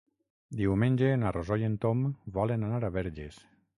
Diumenge 0.61 1.11
na 1.23 1.33
Rosó 1.37 1.57
i 1.65 1.67
en 1.67 1.75
Tom 1.85 2.01
volen 2.39 2.67
anar 2.71 2.81
a 2.89 2.93
Verges. 2.97 3.39